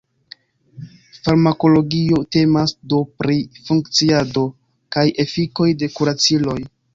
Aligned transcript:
Farmakologio 1.25 2.21
temas 2.35 2.73
do 2.93 3.01
pri 3.25 3.37
funkciado 3.67 4.47
kaj 4.97 5.05
efikoj 5.27 5.69
de 5.85 5.93
kuraciloj. 6.01 6.59